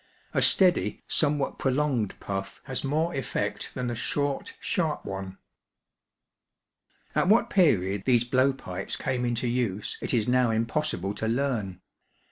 [0.33, 5.37] A steady, somewhat prolonged puff has more effect than a short, sharp one.
[7.13, 10.71] At what period these blow pipes came into use it is now BLOWPIPE WEAPONS.
[10.71, 11.81] 537 impossible to learn.